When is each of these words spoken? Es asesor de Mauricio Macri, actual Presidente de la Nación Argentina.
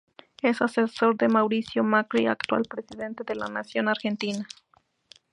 Es 0.41 0.63
asesor 0.63 1.15
de 1.15 1.27
Mauricio 1.27 1.83
Macri, 1.83 2.25
actual 2.25 2.63
Presidente 2.63 3.23
de 3.23 3.35
la 3.35 3.45
Nación 3.49 3.87
Argentina. 3.87 4.47